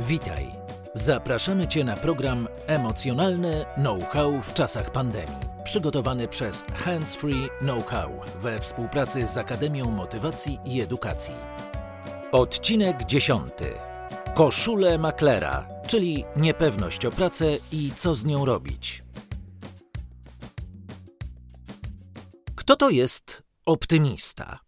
[0.00, 0.50] Witaj.
[0.94, 5.36] Zapraszamy Cię na program Emocjonalne Know-how w czasach pandemii.
[5.64, 11.34] Przygotowany przez Hands Free Know-how we współpracy z Akademią Motywacji i Edukacji.
[12.32, 13.52] Odcinek 10.
[14.34, 19.04] Koszule maklera, czyli niepewność o pracę i co z nią robić.
[22.54, 24.67] Kto to jest optymista?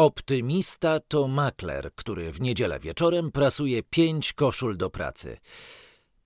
[0.00, 5.36] Optymista to makler, który w niedzielę wieczorem prasuje pięć koszul do pracy.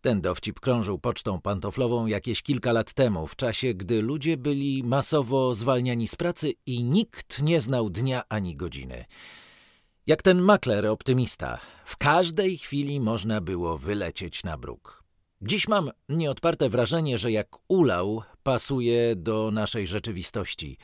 [0.00, 5.54] Ten dowcip krążył pocztą pantoflową jakieś kilka lat temu, w czasie gdy ludzie byli masowo
[5.54, 9.04] zwalniani z pracy i nikt nie znał dnia ani godziny.
[10.06, 15.04] Jak ten makler optymista, w każdej chwili można było wylecieć na bruk.
[15.42, 20.76] Dziś mam nieodparte wrażenie, że jak ulał pasuje do naszej rzeczywistości–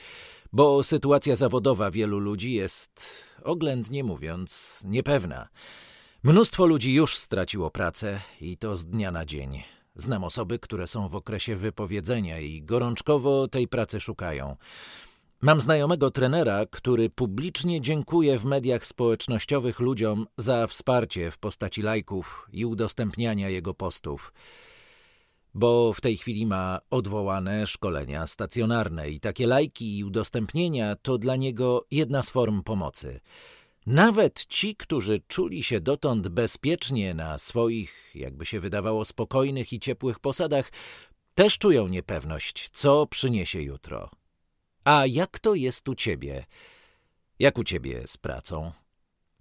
[0.53, 5.49] bo sytuacja zawodowa wielu ludzi jest, oględnie mówiąc, niepewna.
[6.23, 9.63] Mnóstwo ludzi już straciło pracę i to z dnia na dzień.
[9.95, 14.55] Znam osoby, które są w okresie wypowiedzenia i gorączkowo tej pracy szukają.
[15.41, 22.47] Mam znajomego trenera, który publicznie dziękuje w mediach społecznościowych ludziom za wsparcie w postaci lajków
[22.51, 24.33] i udostępniania jego postów
[25.53, 31.35] bo w tej chwili ma odwołane szkolenia stacjonarne i takie lajki i udostępnienia to dla
[31.35, 33.19] niego jedna z form pomocy.
[33.85, 40.19] Nawet ci, którzy czuli się dotąd bezpiecznie na swoich, jakby się wydawało, spokojnych i ciepłych
[40.19, 40.71] posadach,
[41.35, 44.09] też czują niepewność, co przyniesie jutro.
[44.83, 46.45] A jak to jest u ciebie?
[47.39, 48.71] Jak u ciebie z pracą?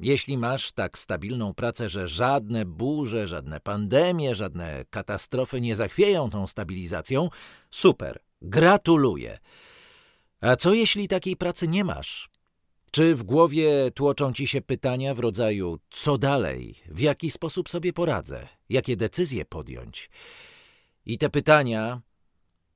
[0.03, 6.47] Jeśli masz tak stabilną pracę, że żadne burze, żadne pandemie, żadne katastrofy nie zachwieją tą
[6.47, 7.29] stabilizacją,
[7.70, 9.39] super, gratuluję.
[10.41, 12.31] A co jeśli takiej pracy nie masz?
[12.91, 17.93] Czy w głowie tłoczą ci się pytania w rodzaju co dalej, w jaki sposób sobie
[17.93, 20.11] poradzę, jakie decyzje podjąć?
[21.06, 22.01] I te pytania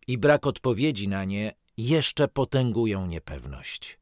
[0.07, 3.99] i brak odpowiedzi na nie jeszcze potęgują niepewność.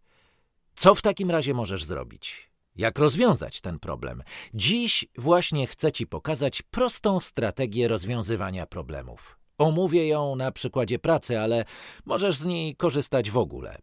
[0.74, 2.51] Co w takim razie możesz zrobić?
[2.76, 4.22] Jak rozwiązać ten problem?
[4.54, 9.38] Dziś właśnie chcę Ci pokazać prostą strategię rozwiązywania problemów.
[9.58, 11.64] Omówię ją na przykładzie pracy, ale
[12.04, 13.78] możesz z niej korzystać w ogóle.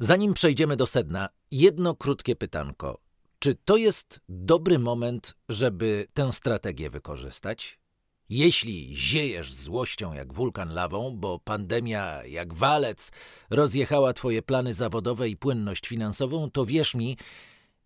[0.00, 3.00] Zanim przejdziemy do sedna, jedno krótkie pytanko.
[3.38, 7.78] Czy to jest dobry moment, żeby tę strategię wykorzystać?
[8.28, 13.10] Jeśli ziejesz złością jak wulkan lawą, bo pandemia jak walec
[13.50, 17.16] rozjechała twoje plany zawodowe i płynność finansową, to wierz mi,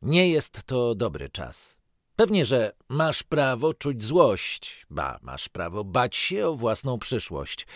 [0.02, 1.76] nie jest to dobry czas.
[2.16, 7.66] Pewnie, że masz prawo czuć złość, ba, masz prawo bać się o własną przyszłość.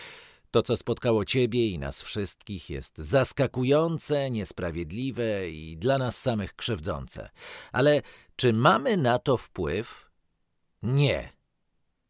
[0.51, 7.29] To, co spotkało ciebie i nas wszystkich, jest zaskakujące, niesprawiedliwe i dla nas samych krzywdzące.
[7.71, 8.01] Ale
[8.35, 10.09] czy mamy na to wpływ?
[10.83, 11.36] Nie.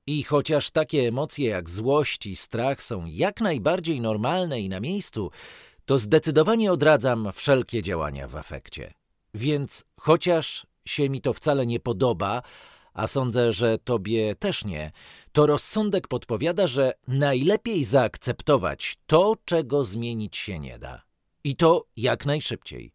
[0.07, 5.31] I chociaż takie emocje jak złość i strach są jak najbardziej normalne i na miejscu,
[5.85, 8.93] to zdecydowanie odradzam wszelkie działania w afekcie.
[9.33, 12.41] Więc chociaż się mi to wcale nie podoba,
[12.93, 14.91] a sądzę, że tobie też nie,
[15.31, 21.01] to rozsądek podpowiada, że najlepiej zaakceptować to, czego zmienić się nie da.
[21.43, 22.93] I to jak najszybciej.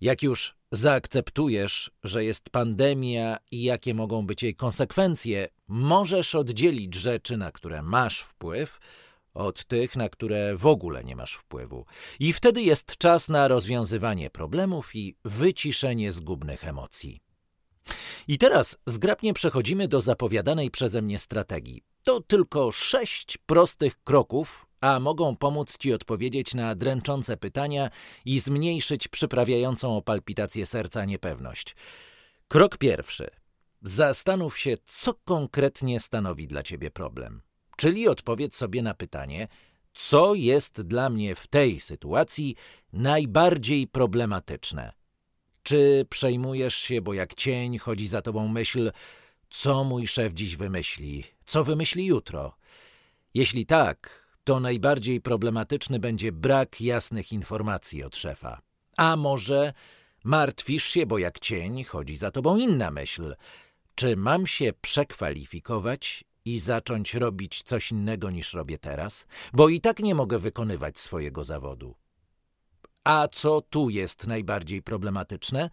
[0.00, 7.36] Jak już zaakceptujesz, że jest pandemia i jakie mogą być jej konsekwencje, możesz oddzielić rzeczy,
[7.36, 8.78] na które masz wpływ,
[9.34, 11.86] od tych, na które w ogóle nie masz wpływu.
[12.20, 17.20] I wtedy jest czas na rozwiązywanie problemów i wyciszenie zgubnych emocji.
[18.28, 21.82] I teraz zgrabnie przechodzimy do zapowiadanej przeze mnie strategii.
[22.08, 27.90] To tylko sześć prostych kroków, a mogą pomóc Ci odpowiedzieć na dręczące pytania
[28.24, 31.76] i zmniejszyć przyprawiającą o palpitację serca niepewność.
[32.48, 33.30] Krok pierwszy.
[33.82, 37.42] Zastanów się, co konkretnie stanowi dla Ciebie problem.
[37.76, 39.48] Czyli odpowiedz sobie na pytanie,
[39.92, 42.56] co jest dla mnie w tej sytuacji
[42.92, 44.92] najbardziej problematyczne.
[45.62, 48.92] Czy przejmujesz się, bo jak cień chodzi za tobą myśl,
[49.50, 52.56] co mój szef dziś wymyśli, co wymyśli jutro?
[53.34, 58.60] Jeśli tak, to najbardziej problematyczny będzie brak jasnych informacji od szefa.
[58.96, 59.72] A może
[60.24, 63.36] martwisz się, bo jak cień chodzi za tobą inna myśl.
[63.94, 69.98] Czy mam się przekwalifikować i zacząć robić coś innego niż robię teraz, bo i tak
[69.98, 71.94] nie mogę wykonywać swojego zawodu.
[73.04, 75.70] A co tu jest najbardziej problematyczne?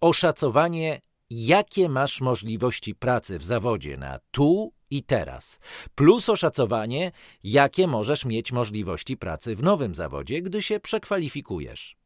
[0.00, 1.00] Oszacowanie,
[1.32, 5.58] jakie masz możliwości pracy w zawodzie na tu i teraz,
[5.94, 7.12] plus oszacowanie,
[7.44, 11.96] jakie możesz mieć możliwości pracy w nowym zawodzie, gdy się przekwalifikujesz.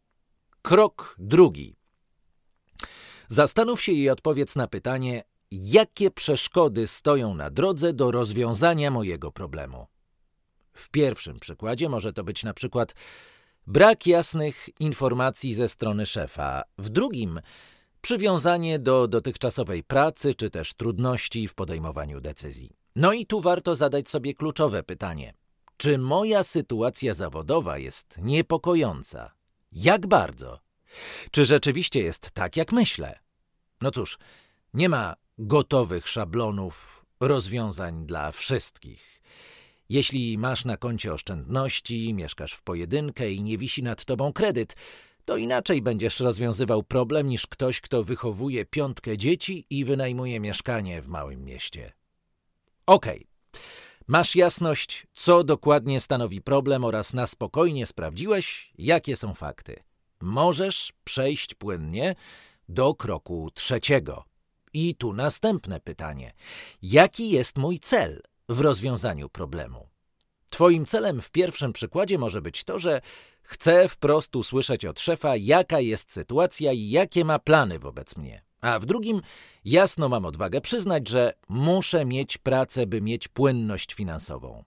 [0.63, 1.77] Krok drugi.
[3.29, 9.87] Zastanów się i odpowiedz na pytanie, jakie przeszkody stoją na drodze do rozwiązania mojego problemu.
[10.73, 12.95] W pierwszym przykładzie może to być na przykład
[13.67, 17.41] brak jasnych informacji ze strony szefa, w drugim
[18.07, 22.77] przywiązanie do dotychczasowej pracy czy też trudności w podejmowaniu decyzji.
[22.97, 25.35] No i tu warto zadać sobie kluczowe pytanie:
[25.77, 29.35] czy moja sytuacja zawodowa jest niepokojąca?
[29.73, 30.61] Jak bardzo?
[31.31, 33.19] Czy rzeczywiście jest tak, jak myślę?
[33.81, 34.19] No cóż,
[34.75, 39.23] nie ma gotowych szablonów rozwiązań dla wszystkich.
[39.89, 44.77] Jeśli masz na koncie oszczędności, mieszkasz w pojedynkę i nie wisi nad tobą kredyt,
[45.27, 51.09] to inaczej będziesz rozwiązywał problem niż ktoś, kto wychowuje piątkę dzieci i wynajmuje mieszkanie w
[51.09, 51.93] małym mieście.
[52.87, 53.17] Okej.
[53.17, 53.61] Okay.
[54.07, 59.83] Masz jasność, co dokładnie stanowi problem oraz na spokojnie sprawdziłeś, jakie są fakty.
[60.21, 62.15] Możesz przejść płynnie
[62.69, 64.25] do kroku trzeciego.
[64.73, 66.33] I tu następne pytanie.
[66.83, 69.89] Jaki jest mój cel w rozwiązaniu problemu?
[70.57, 73.01] Twoim celem w pierwszym przykładzie może być to, że
[73.43, 78.43] chcę wprost usłyszeć od szefa, jaka jest sytuacja i jakie ma plany wobec mnie.
[78.61, 79.23] A w drugim
[79.65, 84.65] jasno mam odwagę przyznać, że muszę mieć pracę, by mieć płynność finansową.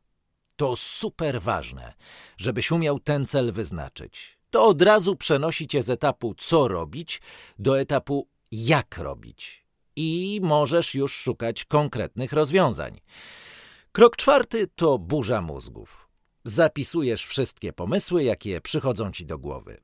[0.55, 1.93] To super ważne,
[2.37, 4.37] żebyś umiał ten cel wyznaczyć.
[4.49, 7.21] To od razu przenosi cię z etapu co robić
[7.59, 9.65] do etapu jak robić.
[9.95, 12.99] I możesz już szukać konkretnych rozwiązań.
[13.91, 16.09] Krok czwarty to burza mózgów.
[16.43, 19.81] Zapisujesz wszystkie pomysły, jakie przychodzą ci do głowy.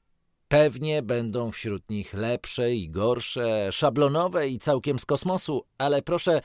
[0.48, 6.42] Pewnie będą wśród nich lepsze i gorsze, szablonowe i całkiem z kosmosu, ale proszę,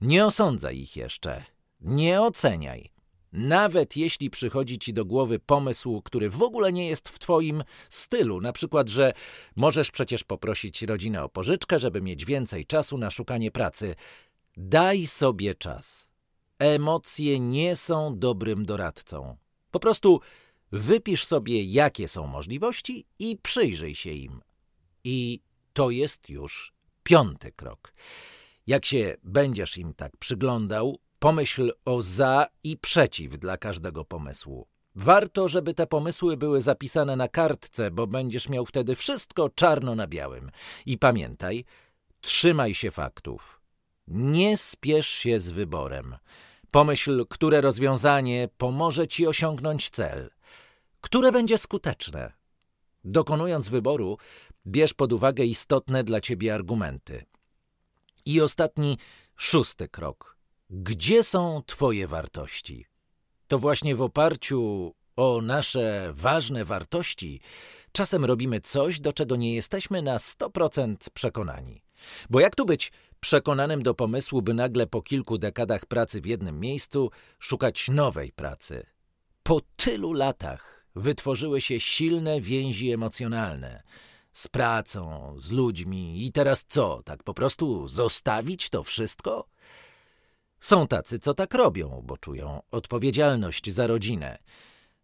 [0.00, 1.44] nie osądzaj ich jeszcze.
[1.80, 2.90] Nie oceniaj.
[3.32, 8.40] Nawet jeśli przychodzi ci do głowy pomysł, który w ogóle nie jest w twoim stylu,
[8.40, 9.12] na przykład, że
[9.56, 13.94] możesz przecież poprosić rodzinę o pożyczkę, żeby mieć więcej czasu na szukanie pracy.
[14.56, 16.11] Daj sobie czas.
[16.62, 19.36] Emocje nie są dobrym doradcą.
[19.70, 20.20] Po prostu
[20.72, 24.40] wypisz sobie, jakie są możliwości i przyjrzyj się im.
[25.04, 25.40] I
[25.72, 26.72] to jest już
[27.02, 27.94] piąty krok.
[28.66, 34.66] Jak się będziesz im tak przyglądał, pomyśl o za i przeciw dla każdego pomysłu.
[34.94, 40.06] Warto, żeby te pomysły były zapisane na kartce, bo będziesz miał wtedy wszystko czarno na
[40.06, 40.50] białym.
[40.86, 41.64] I pamiętaj,
[42.20, 43.60] trzymaj się faktów.
[44.08, 46.16] Nie spiesz się z wyborem.
[46.72, 50.30] Pomyśl, które rozwiązanie pomoże ci osiągnąć cel,
[51.00, 52.32] które będzie skuteczne.
[53.04, 54.18] Dokonując wyboru,
[54.66, 57.24] bierz pod uwagę istotne dla ciebie argumenty.
[58.26, 58.98] I ostatni,
[59.36, 60.36] szósty krok.
[60.70, 62.86] Gdzie są twoje wartości?
[63.48, 67.40] To właśnie w oparciu o nasze ważne wartości
[67.92, 71.82] czasem robimy coś, do czego nie jesteśmy na 100% przekonani.
[72.30, 72.92] Bo jak tu być
[73.22, 78.86] przekonanym do pomysłu, by nagle po kilku dekadach pracy w jednym miejscu szukać nowej pracy?
[79.42, 83.82] Po tylu latach wytworzyły się silne więzi emocjonalne
[84.32, 89.48] z pracą, z ludźmi i teraz co, tak po prostu zostawić to wszystko?
[90.60, 94.38] Są tacy, co tak robią, bo czują odpowiedzialność za rodzinę.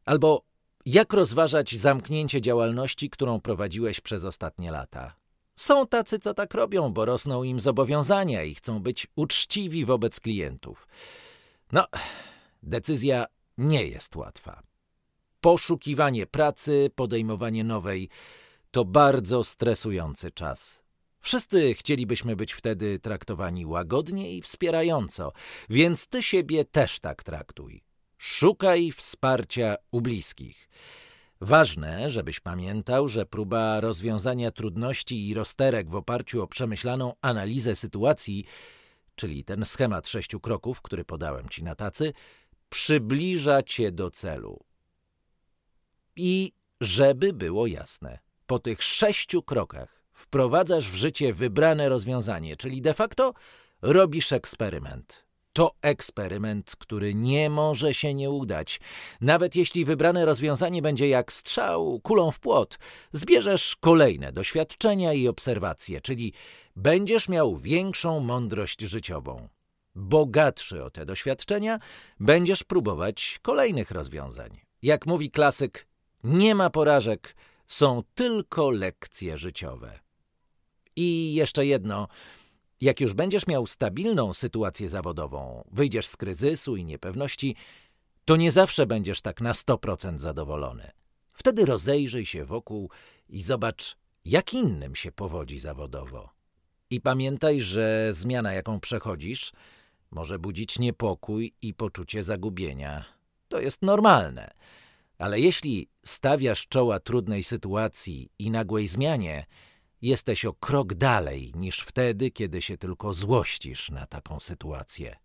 [0.05, 0.43] Albo
[0.87, 5.15] jak rozważać zamknięcie działalności, którą prowadziłeś przez ostatnie lata?
[5.59, 10.89] Są tacy, co tak robią, bo rosną im zobowiązania i chcą być uczciwi wobec klientów.
[11.73, 11.87] No,
[12.63, 13.27] decyzja
[13.59, 14.63] nie jest łatwa.
[15.41, 18.09] Poszukiwanie pracy, podejmowanie nowej
[18.71, 20.83] to bardzo stresujący czas.
[21.21, 25.33] Wszyscy chcielibyśmy być wtedy traktowani łagodnie i wspierająco,
[25.71, 27.85] więc ty siebie też tak traktuj.
[28.19, 30.69] Szukaj wsparcia u bliskich.
[31.41, 38.45] Ważne, żebyś pamiętał, że próba rozwiązania trudności i rozterek w oparciu o przemyślaną analizę sytuacji,
[39.15, 42.13] czyli ten schemat sześciu kroków, który podałem ci na tacy,
[42.69, 44.65] przybliża cię do celu.
[46.17, 52.95] I żeby było jasne, po tych sześciu krokach wprowadzasz w życie wybrane rozwiązanie, czyli de
[52.95, 53.35] facto
[53.83, 55.28] robisz eksperyment.
[55.59, 58.81] To eksperyment, który nie może się nie udać.
[59.21, 62.79] Nawet jeśli wybrane rozwiązanie będzie jak strzał kulą w płot,
[63.13, 66.33] zbierzesz kolejne doświadczenia i obserwacje, czyli
[66.77, 69.49] będziesz miał większą mądrość życiową.
[69.95, 71.79] Bogatszy o te doświadczenia,
[72.21, 74.61] będziesz próbować kolejnych rozwiązań.
[74.83, 75.87] Jak mówi klasyk,
[76.25, 77.37] nie ma porażek,
[77.67, 79.99] są tylko lekcje życiowe.
[80.97, 82.09] I jeszcze jedno.
[82.81, 87.57] Jak już będziesz miał stabilną sytuację zawodową, wyjdziesz z kryzysu i niepewności,
[88.25, 90.91] to nie zawsze będziesz tak na 100% zadowolony.
[91.35, 92.91] Wtedy rozejrzyj się wokół
[93.29, 96.31] i zobacz, jak innym się powodzi zawodowo.
[96.91, 99.53] I pamiętaj, że zmiana, jaką przechodzisz,
[100.11, 103.05] może budzić niepokój i poczucie zagubienia.
[103.49, 104.51] To jest normalne.
[105.19, 109.47] Ale jeśli stawiasz czoła trudnej sytuacji i nagłej zmianie,
[110.03, 115.17] jesteś o krok dalej niż wtedy, kiedy się tylko złościsz na taką sytuację.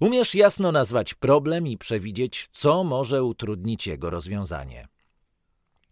[0.00, 4.88] Umiesz jasno nazwać problem i przewidzieć, co może utrudnić jego rozwiązanie.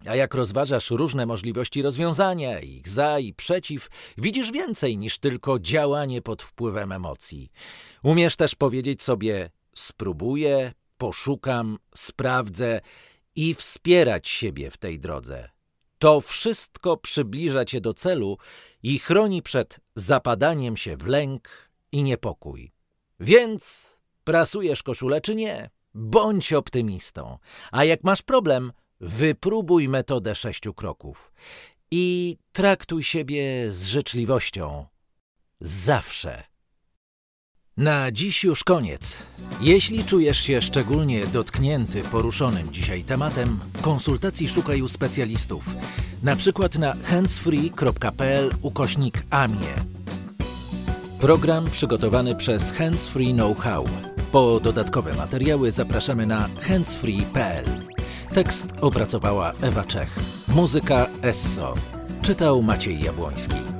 [0.06, 3.88] A jak rozważasz różne możliwości rozwiązania, ich za i przeciw,
[4.18, 7.50] widzisz więcej niż tylko działanie pod wpływem emocji.
[8.02, 12.80] Umiesz też powiedzieć sobie: spróbuję, poszukam, sprawdzę
[13.34, 15.57] i wspierać siebie w tej drodze.
[15.98, 18.38] To wszystko przybliża cię do celu
[18.82, 22.72] i chroni przed zapadaniem się w lęk i niepokój.
[23.20, 25.70] Więc prasujesz koszulę czy nie?
[25.94, 27.38] Bądź optymistą.
[27.72, 31.32] A jak masz problem, wypróbuj metodę sześciu kroków
[31.90, 34.86] i traktuj siebie z życzliwością.
[35.60, 36.44] Zawsze.
[37.78, 39.16] Na dziś już koniec.
[39.60, 45.74] Jeśli czujesz się szczególnie dotknięty poruszonym dzisiaj tematem, konsultacji szukaj u specjalistów.
[46.22, 49.74] Na przykład na handsfree.pl ukośnik AMIE.
[51.20, 53.88] Program przygotowany przez Handsfree Know-how.
[54.32, 57.64] Po dodatkowe materiały zapraszamy na handsfree.pl.
[58.34, 60.18] Tekst opracowała Ewa Czech.
[60.48, 61.74] Muzyka Esso.
[62.22, 63.77] Czytał Maciej Jabłoński.